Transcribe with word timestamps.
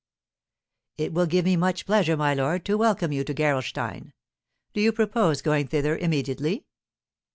"It 0.97 1.13
will 1.13 1.27
give 1.27 1.45
me 1.45 1.55
much 1.55 1.85
pleasure, 1.85 2.17
my 2.17 2.33
lord, 2.33 2.65
to 2.65 2.75
welcome 2.75 3.11
you 3.11 3.23
to 3.23 3.35
Gerolstein. 3.35 4.13
Do 4.73 4.81
you 4.81 4.91
propose 4.91 5.43
going 5.43 5.67
thither 5.67 5.95
immediately?" 5.95 6.65